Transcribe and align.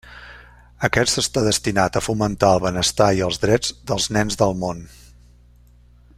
Aquest 0.87 1.19
està 1.21 1.43
destinat 1.47 1.99
a 1.99 2.03
fomentar 2.05 2.49
el 2.57 2.63
benestar 2.65 3.11
i 3.19 3.21
els 3.27 3.39
drets 3.45 3.73
dels 3.93 4.09
nens 4.19 4.39
del 4.41 4.57
món. 4.65 4.83